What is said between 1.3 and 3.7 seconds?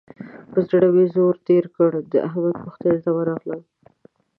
تېر کړ؛ د احمد پوښتنې ته ورغلم.